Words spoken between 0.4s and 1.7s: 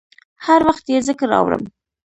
هر وخت یې ذکر اورم